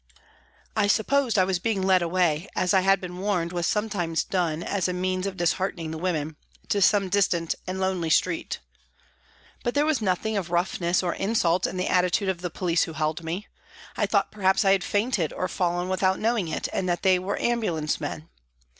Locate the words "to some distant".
6.69-7.53